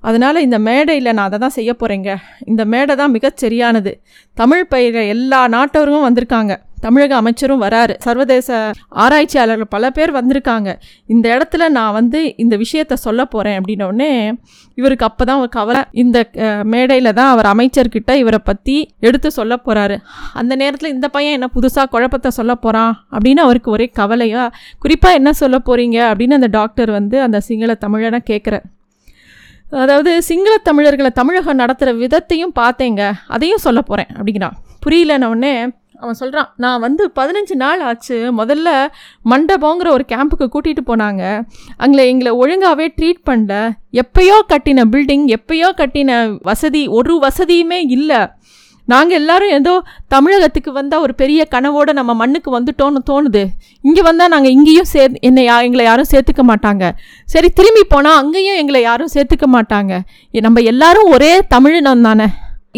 அதனால் 0.00 0.40
இந்த 0.40 0.58
மேடையில் 0.58 1.12
நான் 1.12 1.26
அதை 1.26 1.38
தான் 1.38 1.48
செய்ய 1.48 1.76
போகிறேங்க 1.80 2.16
இந்த 2.46 2.64
மேடை 2.64 2.96
தான் 2.96 3.10
மிகச் 3.10 3.36
சரியானது. 3.36 4.00
தமிழ் 4.34 4.66
பயிர 4.66 5.04
எல்லா 5.04 5.48
நாட்டவரும் 5.48 6.06
வந்திருக்காங்க. 6.08 6.56
தமிழக 6.86 7.14
அமைச்சரும் 7.20 7.62
வராரு. 7.66 7.94
சர்வதேச 8.06 8.48
ஆராய்ச்சியாளர்கள் 9.04 9.72
பல 9.76 9.90
பேர் 9.96 10.12
வந்திருக்காங்க. 10.18 10.70
இந்த 11.14 11.26
இடத்துல 11.36 11.68
நான் 11.78 11.96
வந்து 11.98 12.20
இந்த 12.44 12.54
விஷயத்த 12.64 12.94
சொல்ல 13.06 13.24
போகிறேன் 13.34 13.58
அப்படின்னோடனே 13.60 14.10
இவருக்கு 14.80 15.06
அப்போ 15.08 15.24
தான் 15.30 15.40
ஒரு 15.42 15.50
கவலை. 15.58 15.82
இந்த 16.02 16.18
மேடையில் 16.72 17.16
தான் 17.18 17.30
அவர் 17.34 17.48
அமைச்சர்கிட்ட 17.52 18.14
இவரை 18.22 18.40
பற்றி 18.48 18.76
எடுத்து 19.08 19.28
சொல்ல 19.38 19.54
போகிறாரு 19.66 19.96
அந்த 20.40 20.52
நேரத்தில் 20.62 20.94
இந்த 20.96 21.08
பையன் 21.16 21.36
என்ன 21.38 21.48
புதுசாக 21.56 21.86
குழப்பத்தை 21.94 22.30
சொல்ல 22.38 22.54
போகிறான் 22.64 22.92
அப்படின்னு 23.14 23.42
அவருக்கு 23.46 23.70
ஒரே 23.76 23.86
கவலையாக 24.00 24.54
குறிப்பாக 24.84 25.18
என்ன 25.20 25.30
சொல்ல 25.42 25.56
போகிறீங்க 25.68 25.98
அப்படின்னு 26.10 26.38
அந்த 26.40 26.50
டாக்டர் 26.58 26.90
வந்து 26.98 27.16
அந்த 27.26 27.40
சிங்கள 27.48 27.74
தமிழனை 27.84 28.20
கேட்குறார் 28.32 28.66
அதாவது 29.82 30.10
சிங்கள 30.28 30.52
தமிழர்களை 30.68 31.10
தமிழகம் 31.20 31.60
நடத்துகிற 31.60 31.92
விதத்தையும் 32.02 32.52
பார்த்தேங்க. 32.60 33.02
அதையும் 33.34 33.64
சொல்ல 33.64 33.80
போகிறேன் 33.88 34.10
அப்படிங்கிறான். 34.16 34.56
புரியலன்னொடனே 34.84 35.52
அவன் 36.02 36.18
சொல்கிறான் 36.20 36.48
நான் 36.64 36.82
வந்து 36.86 37.04
பதினஞ்சு 37.18 37.54
நாள் 37.62 37.82
ஆச்சு 37.88 38.18
முதல்ல 38.40 38.68
மண்டபங்கிற 39.32 39.88
ஒரு 39.96 40.04
கேம்புக்கு 40.12 40.46
கூட்டிகிட்டு 40.54 40.84
போனாங்க. 40.90 41.22
அங்கே 41.84 42.08
எங்களை 42.12 42.32
ஒழுங்காகவே 42.42 42.86
ட்ரீட் 42.98 43.26
பண்ணல. 43.30 43.54
எப்பயோ 44.02 44.38
கட்டின 44.52 44.86
பில்டிங் 44.94 45.26
எப்பயோ 45.36 45.70
கட்டின 45.82 46.20
வசதி 46.50 46.82
ஒரு 46.98 47.14
வசதியுமே 47.26 47.80
இல்லை. 47.98 48.20
நாங்கள் 48.92 49.18
எல்லாரும் 49.18 49.52
ஏதோ 49.58 49.72
தமிழகத்துக்கு 50.14 50.72
வந்தால் 50.76 51.04
ஒரு 51.04 51.14
பெரிய 51.20 51.40
கனவோடு 51.54 51.92
நம்ம 51.98 52.12
மண்ணுக்கு 52.20 52.50
வந்துட்டோன்னு 52.56 53.00
தோணுது. 53.10 53.42
இங்கே 53.88 54.02
வந்தால் 54.08 54.32
நாங்கள் 54.34 54.54
இங்கேயும் 54.56 54.88
சே 54.90 55.00
என்னை 55.28 55.44
யா 55.48 55.56
எங்களை 55.66 55.84
யாரும் 55.88 56.10
சேர்த்துக்க 56.12 56.42
மாட்டாங்க. 56.50 56.84
சரி 57.34 57.48
திரும்பி 57.60 57.82
போனால் 57.94 58.18
அங்கேயும் 58.22 58.60
எங்களை 58.62 58.82
யாரும் 58.88 59.14
சேர்த்துக்க 59.14 59.48
மாட்டாங்க. 59.56 59.98
நம்ம 60.46 60.62
எல்லாரும் 60.72 61.10
ஒரே 61.16 61.32
தமிழினம் 61.54 62.06
தானே. 62.08 62.28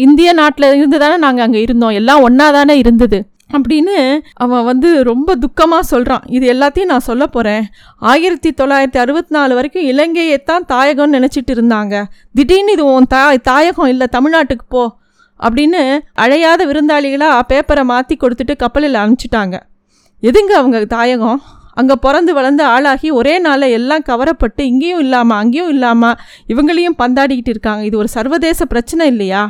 இந்திய 0.05 0.29
நாட்டில் 0.39 0.67
இருந்து 0.77 0.97
தானே 1.03 1.17
நாங்கள் 1.25 1.45
அங்கே 1.45 1.61
இருந்தோம். 1.65 1.97
எல்லாம் 1.99 2.23
ஒன்றா 2.27 2.47
தானே 2.57 2.75
இருந்தது. 2.83 3.19
அப்படின்னு 3.57 3.95
அவன் 4.43 4.65
வந்து 4.69 4.89
ரொம்ப 5.09 5.35
துக்கமாக 5.43 5.83
சொல்கிறான் 5.91 6.25
இது 6.37 6.45
எல்லாத்தையும் 6.53 6.91
நான் 6.91 7.05
சொல்ல 7.07 7.23
போகிறேன் 7.35 7.63
ஆயிரத்தி 8.11 8.49
தொள்ளாயிரத்தி 8.59 8.99
அறுபத்தி 9.03 9.31
நாலு 9.37 9.53
வரைக்கும் 9.57 9.87
இலங்கையை 9.91 10.37
தான் 10.49 10.65
தாயகம்னு 10.73 11.17
நினச்சிட்டு 11.17 11.51
இருந்தாங்க. 11.55 12.03
திடீர்னு 12.37 12.75
இது 12.75 12.85
உன் 12.93 13.09
தா 13.13 13.21
தாயகம் 13.51 13.91
இல்லை 13.93 14.07
தமிழ்நாட்டுக்கு 14.15 14.65
போ 14.75 14.83
அப்படின்னு 15.39 15.81
அழையாத 16.23 16.61
விருந்தாளிகளாக 16.69 17.43
பேப்பரை 17.51 17.83
மாற்றி 17.91 18.15
கொடுத்துட்டு 18.23 18.55
கப்பலில் 18.63 19.01
அனுப்பிச்சிட்டாங்க. 19.03 19.57
எதுங்க 20.23 20.53
அவங்க 20.61 20.79
தாயகம்? 20.97 21.39
அங்கே 21.79 21.95
பிறந்து 22.05 22.31
வளர்ந்து 22.37 22.63
ஆளாகி 22.73 23.09
ஒரே 23.19 23.35
நாளில் 23.45 23.75
எல்லாம் 23.77 24.07
கவரப்பட்டு 24.09 24.61
இங்கேயும் 24.71 25.03
இல்லாமல் 25.05 25.39
அங்கேயும் 25.41 25.71
இல்லாமல் 25.75 26.17
இவங்களையும் 26.53 26.97
பந்தாடிக்கிட்டு 27.03 27.53
இருக்காங்க. 27.55 27.83
இது 27.89 27.97
ஒரு 28.01 28.09
சர்வதேச 28.15 28.65
பிரச்சனை 28.73 29.05
இல்லையா? 29.13 29.43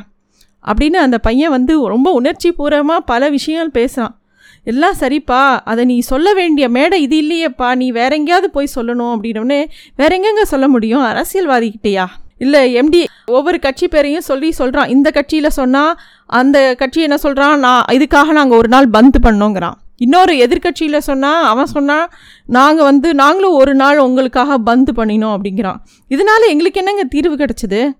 அப்படின்னு 0.68 1.00
அந்த 1.00 1.18
பையன் 1.18 1.50
வந்து 1.50 1.88
ரொம்ப 1.88 2.12
உணர்ச்சி 2.12 2.52
பூர்வமாக 2.52 3.02
பல 3.02 3.30
விஷயங்கள் 3.30 3.72
பேசுகிறான் 3.72 4.16
எல்லாம் 4.64 4.96
சரிப்பா 5.00 5.60
அதை 5.64 5.86
நீ 5.86 6.00
சொல்ல 6.00 6.34
வேண்டிய 6.34 6.70
மேடை 6.70 7.02
இது 7.02 7.22
இல்லையேப்பா 7.22 7.76
நீ 7.76 7.92
வேற 7.92 8.16
எங்கேயாவது 8.16 8.50
போய் 8.50 8.68
சொல்லணும் 8.76 9.12
அப்படின்னோடனே 9.16 9.66
வேற 9.96 10.18
எங்கெங்க 10.18 10.42
சொல்ல 10.42 10.68
முடியும்? 10.68 11.04
அரசியல்வாதிக்கிட்டேயா 11.04 12.06
இல்லை 12.38 12.82
எம்டி 12.82 13.06
ஒவ்வொரு 13.26 13.60
கட்சி 13.60 13.88
பேரையும் 13.88 14.22
சொல்லி 14.22 14.52
சொல்கிறான் 14.52 14.90
இந்த 14.90 15.12
கட்சியில் 15.12 15.50
சொன்னால் 15.50 16.00
அந்த 16.26 16.76
கட்சி 16.76 17.02
என்ன 17.02 17.18
சொல்கிறான் 17.18 17.60
நான் 17.60 17.86
இதுக்காக 17.92 18.32
நாங்கள் 18.32 18.58
ஒரு 18.58 18.68
நாள் 18.68 18.90
பந்த் 18.90 19.18
பண்ணோங்கிறான். 19.24 19.74
இன்னொரு 19.96 20.34
எதிர்கட்சியில் 20.36 20.98
சொன்னால் 20.98 21.46
அவன் 21.46 21.66
சொன்னால் 21.66 22.12
நாங்கள் 22.46 22.86
வந்து 22.86 23.14
நாங்களும் 23.14 23.52
ஒரு 23.52 23.76
நாள் 23.76 23.98
உங்களுக்காக 23.98 24.58
பந்து 24.58 24.92
பண்ணினோம் 24.92 25.36
அப்படிங்கிறான். 25.36 25.76
இதனால் 26.08 26.48
எங்களுக்கு 26.48 26.80
என்னங்க 26.80 27.04
தீர்வு 27.04 27.36
கிடச்சிது? 27.36 27.92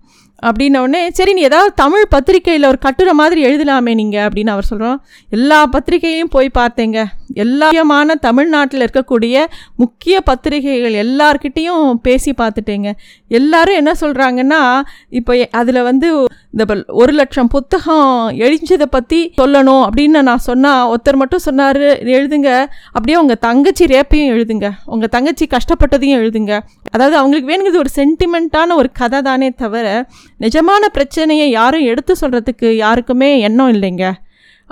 அப்படின்னோடனே 0.42 1.00
சரி 1.08 1.32
நீ 1.32 1.40
ஏதாவது 1.40 1.72
தமிழ் 1.74 2.10
பத்திரிக்கையில் 2.10 2.68
ஒரு 2.68 2.78
கட்டுரை 2.78 3.12
மாதிரி 3.12 3.40
எழுதலாமே 3.46 3.94
நீங்கள் 3.94 4.26
அப்படின்னு 4.26 4.54
அவர் 4.56 4.64
சொல்கிறோம் 4.64 5.00
எல்லா 5.30 5.58
பத்திரிக்கையும் 5.66 6.34
போய் 6.34 6.56
பார்த்தேங்க. 6.58 7.00
எல்லா 7.34 7.70
தமிழ்நாட்டில் 8.20 8.80
இருக்கக்கூடிய 8.80 9.44
முக்கிய 9.76 10.20
பத்திரிகைகள் 10.20 10.92
எல்லார்கிட்டேயும் 10.92 11.94
பேசி 12.02 12.30
பார்த்துட்டேங்க. 12.30 12.92
எல்லாரும் 13.28 13.74
என்ன 13.74 13.94
சொல்கிறாங்கன்னா 14.00 14.80
இப்போ 15.08 15.48
அதில் 15.50 15.82
வந்து 15.82 16.28
இந்த 16.50 16.86
ஒரு 16.88 17.12
லட்சம் 17.12 17.48
புத்தகம் 17.48 18.28
எழுஞ்சதை 18.28 18.86
பற்றி 18.90 19.32
சொல்லணும் 19.42 19.82
அப்படின்னு 19.86 20.22
நான் 20.22 20.38
சொன்னால் 20.38 20.94
ஒருத்தர் 20.94 21.16
மட்டும் 21.16 21.38
சொன்னார் 21.38 21.82
எழுதுங்க. 22.16 22.66
அப்படியே 22.92 23.18
உங்கள் 23.18 23.38
தங்கச்சி 23.38 23.84
ரேப்பையும் 23.84 24.32
எழுதுங்க. 24.34 24.70
உங்கள் 24.84 25.08
தங்கச்சி 25.08 25.46
கஷ்டப்பட்டதையும் 25.46 26.20
எழுதுங்க. 26.22 26.60
அதாவது 26.90 27.16
அவங்களுக்கு 27.16 27.50
வேணுங்கிறது 27.52 27.84
ஒரு 27.84 27.90
சென்டிமெண்ட்டான 27.96 28.74
ஒரு 28.74 28.92
கதை 28.92 29.22
தானே 29.22 29.50
தவிர 29.50 30.06
நிஜமான 30.40 30.82
பிரச்சனையை 30.92 31.50
யாரும் 31.50 31.82
எடுத்து 31.82 32.14
சொல்கிறதுக்கு 32.20 32.70
யாருக்குமே 32.70 33.40
எண்ணம் 33.40 33.72
இல்லைங்க. 33.72 34.12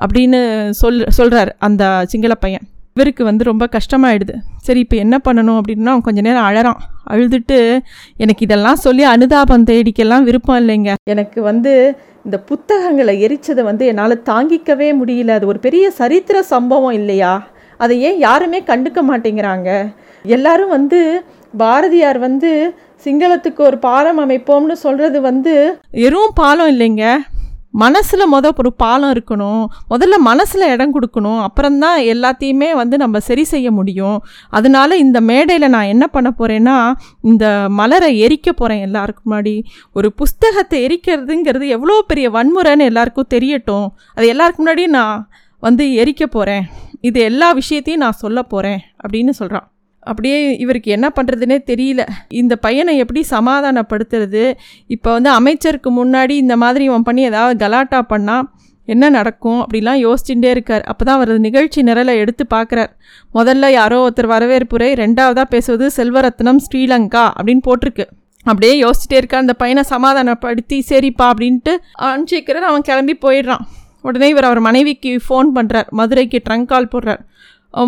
அப்படின்னு 0.04 0.70
சொல் 0.70 1.06
சொல்கிறார் 1.08 1.56
அந்த 1.58 2.04
சிங்கள 2.06 2.34
பையன். 2.34 2.66
இவருக்கு 2.94 3.24
வந்து 3.24 3.44
ரொம்ப 3.44 3.68
கஷ்டமாயிடுது. 3.72 4.34
சரி 4.56 4.80
இப்போ 4.80 4.96
என்ன 4.96 5.16
பண்ணணும் 5.24 5.58
அப்படின்னா 5.60 6.00
கொஞ்ச 6.00 6.20
நேரம் 6.20 6.46
அழறான். 6.48 6.80
அழுதுட்டு 7.10 7.58
எனக்கு 8.16 8.44
இதெல்லாம் 8.44 8.80
சொல்லி 8.84 9.02
அனுதாபம் 9.02 9.64
தேடிக்கெல்லாம் 9.64 10.22
விருப்பம் 10.22 10.60
இல்லைங்க. 10.62 10.92
எனக்கு 11.04 11.42
வந்து 11.42 11.72
இந்த 12.24 12.38
புத்தகங்களை 12.40 13.14
எரிச்சதை 13.26 13.62
வந்து 13.62 13.86
என்னால் 13.86 14.22
தாங்கிக்கவே 14.30 14.88
முடியல. 15.00 15.28
அது 15.28 15.46
ஒரு 15.46 15.58
பெரிய 15.58 15.90
சரித்திர 15.90 16.42
சம்பவம் 16.42 16.92
இல்லையா? 16.92 17.32
அதை 17.76 18.00
ஏன் 18.00 18.18
யாருமே 18.18 18.60
கண்டுக்க 18.60 19.00
மாட்டேங்கிறாங்க? 19.10 19.70
எல்லாரும் 20.22 20.68
வந்து 20.68 21.00
பாரதியார் 21.56 22.18
வந்து 22.18 22.74
சிங்களத்துக்கு 23.04 23.60
ஒரு 23.60 23.78
பாலம் 23.78 24.20
அமைப்போம்னு 24.24 24.72
சொல்கிறது 24.72 25.20
வந்து 25.20 25.76
எறும் 25.90 26.32
பாலம் 26.34 26.70
இல்லைங்க. 26.74 27.04
மனசில் 27.70 28.32
மொதல் 28.32 28.56
ஒரு 28.56 28.72
பாலம் 28.72 29.12
இருக்கணும். 29.12 29.66
முதல்ல 29.90 30.16
மனசில் 30.16 30.68
இடம் 30.68 30.94
கொடுக்கணும். 30.94 31.42
அப்புறம்தான் 31.42 32.00
எல்லாத்தையுமே 32.00 32.72
வந்து 32.72 32.96
நம்ம 32.96 33.20
சரி 33.20 33.44
செய்ய 33.44 33.70
முடியும். 33.70 34.24
அதனால 34.50 34.96
இந்த 34.96 35.20
மேடையில் 35.20 35.68
நான் 35.68 35.84
என்ன 35.84 36.06
பண்ண 36.06 36.32
போகிறேன்னா 36.38 36.92
இந்த 37.22 37.66
மலரை 37.68 38.22
எரிக்க 38.26 38.52
போகிறேன் 38.52 38.80
எல்லாருக்கும் 38.80 39.32
முன்னாடி. 39.32 39.62
ஒரு 39.92 40.12
புஸ்தகத்தை 40.12 40.86
எரிக்கிறதுங்கிறது 40.86 41.66
எவ்வளோ 41.68 42.04
பெரிய 42.06 42.30
வன்முறைன்னு 42.30 42.78
எல்லாருக்கும் 42.78 43.32
தெரியட்டும். 43.34 43.88
அது 44.14 44.26
எல்லாருக்கும் 44.26 44.66
முன்னாடி 44.66 44.86
நான் 44.86 45.28
வந்து 45.60 45.86
எரிக்க 45.86 46.26
போகிறேன் 46.26 46.66
இது 47.00 47.20
எல்லா 47.20 47.52
விஷயத்தையும் 47.52 48.02
நான் 48.02 48.12
சொல்ல 48.12 48.42
போகிறேன் 48.42 48.80
அப்படின்னு 49.02 49.30
சொல்கிறான் 49.30 49.70
அப்படியே 50.10 50.36
இவருக்கு 50.64 50.90
என்ன 50.96 51.08
பண்ணுறதுனே 51.16 51.56
தெரியல. 51.70 52.02
இந்த 52.42 52.54
பையனை 52.66 52.92
எப்படி 53.02 53.20
சமாதானப்படுத்துறது? 53.30 54.44
இப்போ 54.96 55.08
வந்து 55.16 55.30
அமைச்சருக்கு 55.38 55.90
முன்னாடி 56.00 56.34
இந்த 56.44 56.56
மாதிரி 56.62 56.84
இவன் 56.90 57.06
பண்ணி 57.08 57.24
ஏதாவது 57.30 57.56
கலாட்டா 57.64 58.00
பண்ணால் 58.12 58.46
என்ன 58.94 59.08
நடக்கும்? 59.16 59.58
அப்படிலாம் 59.62 60.00
யோசிச்சுட்டே 60.04 60.50
இருக்கார். 60.54 60.84
அப்போ 60.90 61.02
தான் 61.04 61.18
அவர் 61.18 61.32
நிகழ்ச்சி 61.46 61.80
நிரலை 61.88 62.14
எடுத்து 62.22 62.44
பார்க்குறார். 62.54 62.92
முதல்ல 63.38 63.70
யாரோ 63.78 63.98
ஒருத்தர் 64.04 64.30
வரவேற்புரை 64.34 64.88
ரெண்டாவதாக 65.02 65.46
பேசுவது 65.54 65.88
செல்வரத்னம் 65.96 66.62
ஸ்ரீலங்கா 66.66 67.24
அப்படின்னு 67.38 67.64
போட்டிருக்கு. 67.68 68.06
அப்படியே 68.46 68.74
யோசிச்சுட்டே 68.84 69.18
இருக்கார். 69.20 69.44
அந்த 69.44 69.56
பையனை 69.62 69.84
சமாதானப்படுத்தி 69.92 70.78
சரிப்பா 70.90 71.26
அப்படின்ட்டு 71.32 71.74
அனுப்பிச்சிக்கிறார் 72.08 72.68
அவன் 72.70 72.86
கிளம்பி 72.88 73.16
போயிடுறான். 73.26 73.64
உடனே 74.08 74.28
இவர் 74.32 74.48
அவர் 74.48 74.60
மனைவிக்கு 74.68 75.10
ஃபோன் 75.26 75.48
பண்ணுறார் 75.56 75.88
மதுரைக்கு 76.00 76.38
ட்ரங்க் 76.48 76.70
கால் 76.72 76.92
போடுறார். 76.92 77.22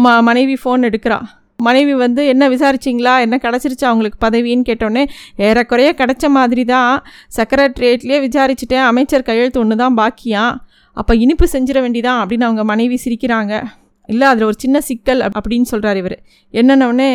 ம 0.05 0.17
மனைவி 0.29 0.57
ஃபோன் 0.63 0.83
எடுக்கிறாள் 0.89 1.27
மனைவி 1.61 1.95
வந்து 1.95 2.27
என்ன 2.27 2.49
விசாரிச்சிங்களா? 2.49 3.21
என்ன 3.21 3.39
கிடச்சிருச்சா 3.43 3.87
அவங்களுக்கு 3.91 4.19
பதவின்னு? 4.27 4.69
கேட்டோடனே 4.69 5.05
ஏறக்குறைய 5.37 5.95
கிடச்ச 5.99 6.29
மாதிரி 6.29 6.65
தான். 6.65 6.95
செக்ரட்டரியேட்லேயே 7.37 8.21
விசாரிச்சுட்டேன். 8.27 8.87
அமைச்சர் 8.93 9.23
கையெழுத்து 9.23 9.61
ஒன்று 9.61 9.83
தான் 9.85 9.99
பாக்கியாம் 10.01 10.57
அப்போ 10.97 11.15
இனிப்பு 11.15 11.47
செஞ்சிட 11.53 11.79
வேண்டிதான் 11.85 12.21
அப்படின்னு 12.23 12.47
அவங்க 12.49 12.65
மனைவி 12.65 12.97
சிரிக்கிறாங்க. 13.05 13.63
இல்லை 14.09 14.29
அதில் 14.29 14.47
ஒரு 14.49 14.57
சின்ன 14.59 14.81
சிக்கல் 14.81 15.21
அப்படின்னு 15.21 15.63
சொல்கிறார் 15.63 15.97
இவர். 15.97 16.17
என்னென்னொடனே 16.53 17.11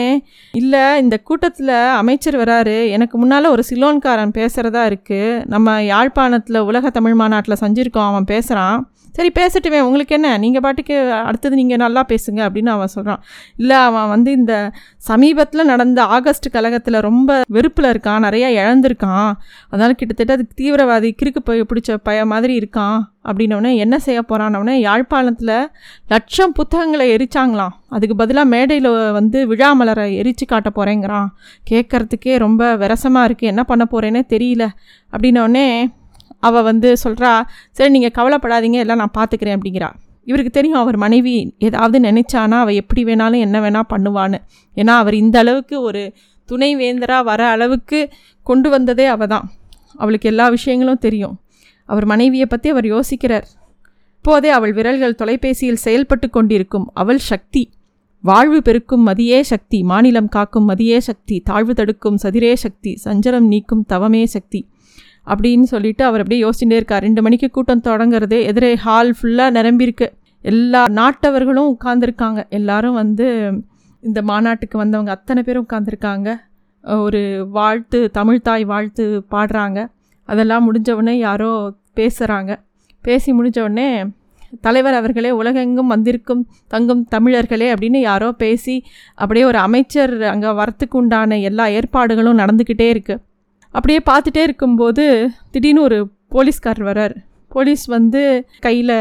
இல்லை 0.53 0.83
இந்த 1.01 1.15
கூட்டத்தில் 1.17 1.73
அமைச்சர் 2.01 2.37
வராரு. 2.37 2.75
எனக்கு 2.89 3.17
முன்னால் 3.17 3.45
ஒரு 3.45 3.63
சிலோன்காரன் 3.69 4.35
பேசுகிறதா 4.37 4.83
இருக்குது 4.91 5.41
நம்ம 5.45 5.83
யாழ்ப்பாணத்தில் 5.83 6.65
உலக 6.69 6.89
தமிழ் 6.89 7.13
மாநாட்டில் 7.13 7.61
செஞ்சுருக்கோம் 7.63 8.09
அவன் 8.11 8.29
பேசுகிறான் 8.33 8.77
சரி 9.15 9.29
பேசட்டுமே 9.39 9.79
உங்களுக்கு 9.87 10.13
என்ன? 10.17 10.29
நீங்கள் 10.43 10.63
பாட்டுக்கு 10.65 10.95
அடுத்தது 11.27 11.55
நீங்கள் 11.61 11.81
நல்லா 11.83 12.01
பேசுங்க 12.11 12.39
அப்படின்னு 12.47 12.71
அவன் 12.73 12.93
சொல்கிறான் 12.95 13.21
இல்லை 13.61 13.77
அவன் 13.87 14.07
வந்து 14.13 14.31
இந்த 14.39 14.53
சமீபத்தில் 15.09 15.69
நடந்த 15.71 15.99
ஆகஸ்ட் 16.17 16.47
கழகத்தில் 16.55 16.99
ரொம்ப 16.99 17.39
வெறுப்பில் 17.55 17.91
இருக்கான் 17.93 18.25
நிறையா 18.27 18.47
இழந்திருக்கான். 18.61 19.31
அதனால் 19.71 19.97
கிட்டத்தட்ட 19.99 20.37
அதுக்கு 20.37 20.59
தீவிரவாதி 20.61 21.11
கிறுக்கு 21.21 21.43
போய் 21.49 21.67
பிடிச்ச 21.71 21.97
பய 22.09 22.25
மாதிரி 22.33 22.55
இருக்கான் 22.61 22.97
அப்படின்னோடனே 23.29 23.71
என்ன 23.83 23.95
செய்ய 23.99 24.19
போகிறான்னொடனே 24.29 24.75
யாழ்ப்பாணத்தில் 24.87 25.55
லட்சம் 26.13 26.55
புத்தகங்களை 26.59 27.05
எரிச்சாங்களாம். 27.15 27.75
அதுக்கு 27.95 28.15
பதிலாக 28.15 28.51
மேடையில் 28.53 28.89
வந்து 29.19 29.39
விழாமலரை 29.51 30.05
எரித்து 30.21 30.45
காட்ட 30.45 30.69
போகிறேங்கிறான் 30.75 31.29
கேட்குறதுக்கே 31.71 32.33
ரொம்ப 32.45 32.75
விரசமாக 32.81 33.27
இருக்குது 33.29 33.51
என்ன 33.53 33.63
பண்ண 33.63 33.85
போகிறேன்னே 33.93 34.23
தெரியல. 34.33 34.65
அப்படின்னோடனே 35.13 35.67
அவள் 36.47 36.67
வந்து 36.69 36.89
சொல்கிறா 37.03 37.31
சரி 37.71 37.91
நீங்கள் 37.95 38.15
கவலைப்படாதீங்க 38.17 38.79
எல்லாம் 38.83 39.01
நான் 39.03 39.17
பார்த்துக்கிறேன் 39.17 39.57
அப்படிங்கிறா. 39.57 39.89
இவருக்கு 40.27 40.51
தெரியும் 40.51 40.81
அவர் 40.83 40.97
மனைவி 40.97 41.33
ஏதாவது 41.57 41.97
நினைச்சானா 41.99 42.57
அவள் 42.63 42.79
எப்படி 42.81 43.01
வேணாலும் 43.03 43.43
என்ன 43.47 43.57
வேணால் 43.65 43.91
பண்ணுவான்னு. 43.93 44.39
ஏன்னா 44.77 44.93
அவர் 45.01 45.15
இந்த 45.23 45.37
அளவுக்கு 45.39 45.75
ஒரு 45.81 46.01
துணை 46.49 46.69
வேந்தராக 46.75 47.23
வர 47.23 47.41
அளவுக்கு 47.47 47.99
கொண்டு 48.45 48.69
வந்ததே 48.69 49.05
அவள் 49.05 49.27
தான். 49.27 49.45
அவளுக்கு 49.95 50.29
எல்லா 50.29 50.45
விஷயங்களும் 50.49 51.03
தெரியும். 51.05 51.35
அவர் 51.89 52.05
மனைவியை 52.05 52.45
பற்றி 52.45 52.69
அவர் 52.69 52.87
யோசிக்கிறார். 52.95 53.47
இப்போதே 54.17 54.49
அவள் 54.49 54.73
விரல்கள் 54.73 55.19
தொலைபேசியில் 55.21 55.83
செயல்பட்டு 55.85 56.27
கொண்டிருக்கும். 56.29 56.85
அவள் 56.93 57.21
சக்தி. 57.31 57.63
வாழ்வு 58.23 58.59
பெருக்கும் 58.61 59.03
மதியே 59.07 59.39
சக்தி. 59.41 59.79
மாநிலம் 59.83 60.29
காக்கும் 60.29 60.69
மதியே 60.69 60.97
சக்தி. 60.97 61.35
தாழ்வு 61.39 61.73
தடுக்கும் 61.73 62.17
சதிரே 62.23 62.53
சக்தி. 62.53 62.91
சஞ்சலம் 63.03 63.47
நீக்கும் 63.53 63.83
தவமே 63.93 64.23
சக்தி. 64.25 64.61
அப்படின்னு 65.31 65.67
சொல்லிட்டு 65.73 66.03
அவர் 66.09 66.21
அப்படியே 66.23 66.41
யோசிச்சுட்டே 66.45 66.77
இருக்கார். 66.79 67.05
ரெண்டு 67.07 67.21
மணிக்கு 67.25 67.47
கூட்டம் 67.57 67.85
தொடங்குறது 67.87 68.37
எதிரே 68.49 68.71
ஹால் 68.85 69.13
ஃபுல்லாக 69.17 69.55
நிரம்பியிருக்கு. 69.57 70.07
எல்லா 70.51 70.81
நாட்டவர்களும் 70.99 71.71
உட்காந்துருக்காங்க 71.75 72.41
எல்லாரும் 72.57 72.97
வந்து 73.01 73.27
இந்த 74.03 74.19
மாநாட்டுக்கு 74.29 74.77
வந்தவங்க 74.83 75.11
அத்தனை 75.17 75.41
பேரும் 75.43 75.65
உட்காந்துருக்காங்க 75.65 76.29
ஒரு 77.05 77.21
வாழ்த்து 77.57 77.99
தமிழ்தாய் 78.17 78.65
வாழ்த்து 78.71 79.05
பாடுறாங்க. 79.33 79.79
அதெல்லாம் 80.29 80.65
முடிஞ்சவுடனே 80.67 81.15
யாரோ 81.27 81.49
பேசுகிறாங்க 81.99 82.51
பேசி 83.03 83.29
முடிஞ்சவுடனே 83.37 83.89
தலைவர் 84.65 84.97
அவர்களே 84.99 85.31
உலகெங்கும் 85.39 85.91
வந்திருக்கும் 85.93 86.41
தங்கும் 86.73 87.01
தமிழர்களே 87.13 87.67
அப்படின்னு 87.73 87.99
யாரோ 88.09 88.29
பேசி 88.43 88.75
அப்படியே 89.15 89.45
ஒரு 89.51 89.59
அமைச்சர் 89.67 90.13
அங்கே 90.33 90.51
வரத்துக்கு 90.59 90.95
உண்டான 91.01 91.39
எல்லா 91.49 91.65
ஏற்பாடுகளும் 91.79 92.39
நடந்துக்கிட்டே 92.41 92.87
இருக்குது 92.95 93.21
அப்படியே 93.75 93.99
பார்த்துட்டே 94.11 94.37
இருக்கும்போது 94.37 95.05
திடீர்னு 95.51 95.81
ஒரு 95.81 95.97
போலீஸ்காரர் 96.29 96.87
வரார் 96.89 97.15
போலீஸ் 97.51 97.85
வந்து 97.87 98.21
கையில் 98.59 98.95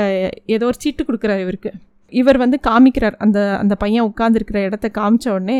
ஏதோ 0.46 0.66
ஒரு 0.66 0.78
சீட்டு 0.78 1.02
கொடுக்குறாரு 1.04 1.38
இவருக்கு. 1.38 1.70
இவர் 2.12 2.36
வந்து 2.36 2.60
காமிக்கிறார். 2.68 3.16
அந்த 3.18 3.58
அந்த 3.58 3.74
பையன் 3.74 4.08
உட்காந்துருக்கிற 4.10 4.58
இடத்த 4.62 4.90
காமிச்ச 4.98 5.26
உடனே 5.30 5.58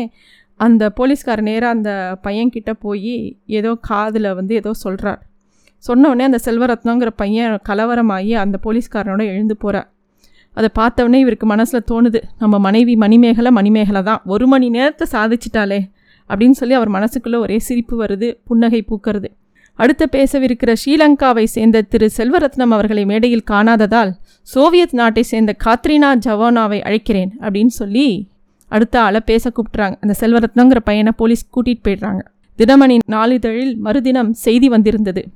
அந்த 0.59 0.83
போலீஸ்கார் 0.89 1.41
நேராக 1.41 1.75
அந்த 1.75 1.91
பையன்கிட்ட 2.23 2.73
போய் 2.73 3.15
ஏதோ 3.45 3.71
காதில் 3.81 4.33
வந்து 4.33 4.55
ஏதோ 4.55 4.73
சொல்கிறார் 4.73 5.21
சொன்ன 5.83 6.09
உடனே 6.09 6.23
அந்த 6.23 6.39
செல்வரத்னங்கிற 6.45 7.09
பையன் 7.15 7.59
கலவரமாகி 7.69 8.31
அந்த 8.35 8.59
போலீஸ்காரனோட 8.63 9.23
எழுந்து 9.25 9.57
போகிறார் 9.57 9.89
அதை 10.57 10.69
பார்த்தவொடனே 10.79 11.19
இவருக்கு 11.19 11.45
மனசில் 11.45 11.87
தோணுது 11.91 12.19
நம்ம 12.39 12.59
மனைவி 12.59 12.95
மணிமேகலை 12.95 13.51
மணிமேகலை 13.51 14.01
தான் 14.03 14.21
ஒரு 14.25 14.47
மணி 14.47 14.69
நேரத்தை 14.69 15.07
சாதிச்சிட்டாலே 15.11 15.79
அப்படின்னு 16.29 16.51
சொல்லி 16.51 16.73
அவர் 16.73 16.91
மனசுக்குள்ளே 16.91 17.37
ஒரே 17.37 17.59
சிரிப்பு 17.59 18.03
வருது 18.03 18.37
புன்னகை 18.45 18.85
பூக்கிறது. 18.87 19.25
அடுத்த 19.73 20.09
பேசவிருக்கிற 20.11 20.75
ஸ்ரீலங்காவை 20.85 21.43
சேர்ந்த 21.43 21.81
திரு 21.81 22.09
செல்வரத்னம் 22.17 22.69
அவர்களை 22.69 23.05
மேடையில் 23.05 23.43
காணாததால் 23.51 24.11
சோவியத் 24.41 24.93
நாட்டை 24.93 25.23
சேர்ந்த 25.23 25.55
காத்ரினா 25.65 26.15
ஜவானாவை 26.25 26.79
அழைக்கிறேன் 26.81 27.29
அப்படின்னு 27.39 27.67
சொல்லி 27.67 28.27
அடுத்த 28.67 29.01
ஆளை 29.01 29.19
பேச 29.25 29.51
கூப்பிட்றாங்க 29.55 29.95
அந்த 29.99 30.13
செல்வரத்னங்கிற 30.19 30.79
பையனை 30.83 31.11
போலீஸ் 31.15 31.49
கூட்டிகிட்டு 31.55 31.83
போயிடுறாங்க. 31.87 32.19
தினமணி 32.57 32.97
நாளிதழில் 33.11 33.77
மறுதினம் 33.77 34.33
செய்தி 34.33 34.69
வந்திருந்தது. 34.69 35.27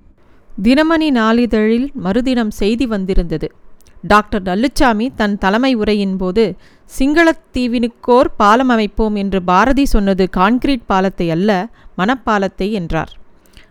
தினமணி 0.63 1.11
நாளிதழில் 1.11 1.91
மறுதினம் 1.93 2.51
செய்தி 2.51 2.85
வந்திருந்தது. 2.85 3.51
டாக்டர் 4.01 4.41
நல்லுச்சாமி 4.41 5.09
தன் 5.15 5.37
தலைமை 5.37 5.75
உரையின் 5.75 6.17
போது 6.17 6.55
சிங்களத்தீவினுக்கோர் 6.99 8.29
பாலம் 8.37 8.69
அமைப்போம் 8.69 9.15
என்று 9.15 9.41
பாரதி 9.41 9.85
சொன்னது 9.85 10.29
கான்கிரீட் 10.37 10.85
பாலத்தை 10.85 11.29
அல்ல 11.29 11.69
மணப்பாலத்தை 11.97 12.71
என்றார். 12.71 13.17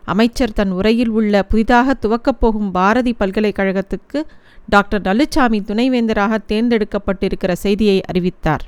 அமைச்சர் 0.05 0.53
தன் 0.53 0.71
உரையில் 0.71 1.09
உள்ள 1.09 1.43
புதிதாக 1.43 1.97
துவக்கப் 2.03 2.41
போகும் 2.41 2.71
பாரதி 2.71 3.17
பல்கலைக்கழகத்துக்கு 3.21 4.23
டாக்டர் 4.69 5.01
நல்லுச்சாமி 5.01 5.61
துணைவேந்தராக 5.65 6.39
தேர்ந்தெடுக்கப்பட்டிருக்கிற 6.49 7.53
செய்தியை 7.53 8.03
அறிவித்தார். 8.03 8.65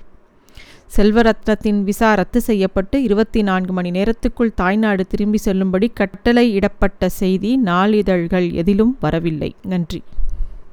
செல்வரத்னத்தின் 0.97 1.83
விசா 1.83 2.15
ரத்து 2.15 2.41
செய்யப்பட்டு 2.41 3.03
இருபத்தி 3.03 3.43
நான்கு 3.43 3.73
மணி 3.73 3.91
நேரத்துக்குள் 3.91 4.55
தாய்நாடு 4.55 5.07
திரும்பி 5.07 5.39
செல்லும்படி 5.39 5.93
கட்டளையிடப்பட்ட 6.01 7.07
செய்தி 7.07 7.61
நாளிதழ்கள் 7.65 8.53
எதிலும் 8.53 8.97
வரவில்லை. 9.01 9.55
நன்றி. 9.63 10.03